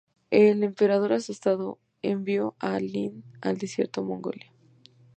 [0.31, 4.51] El emperador, asustado, envió a Lin al Desierto de Mongolia.